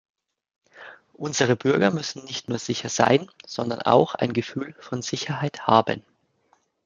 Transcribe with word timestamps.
Unsere 1.13 1.55
Bürger 1.55 1.91
müssen 1.91 2.23
nicht 2.25 2.49
nur 2.49 2.57
sicher 2.57 2.89
sein, 2.89 3.29
sondern 3.45 3.83
auch 3.83 4.15
ein 4.15 4.33
Gefühl 4.33 4.73
von 4.79 5.03
Sicherheit 5.03 5.67
haben. 5.67 6.03